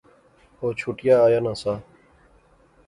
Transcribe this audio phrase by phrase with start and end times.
[0.61, 1.73] او چھٹیا آیا ناں سا